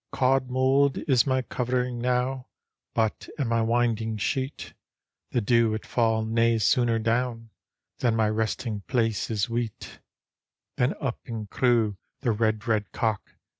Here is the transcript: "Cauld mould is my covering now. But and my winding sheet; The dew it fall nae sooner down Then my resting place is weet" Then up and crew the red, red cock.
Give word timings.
"Cauld 0.11 0.49
mould 0.49 0.97
is 1.07 1.27
my 1.27 1.43
covering 1.43 1.99
now. 1.99 2.47
But 2.95 3.29
and 3.37 3.47
my 3.47 3.61
winding 3.61 4.17
sheet; 4.17 4.73
The 5.29 5.41
dew 5.41 5.75
it 5.75 5.85
fall 5.85 6.25
nae 6.25 6.57
sooner 6.57 6.97
down 6.97 7.51
Then 7.99 8.15
my 8.15 8.27
resting 8.29 8.81
place 8.87 9.29
is 9.29 9.47
weet" 9.47 9.99
Then 10.75 10.95
up 10.99 11.19
and 11.27 11.47
crew 11.51 11.97
the 12.21 12.31
red, 12.31 12.67
red 12.67 12.91
cock. 12.91 13.35